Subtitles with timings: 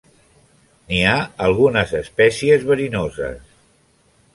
[0.93, 1.13] N'hi ha
[1.49, 3.59] algunes espècies verinoses.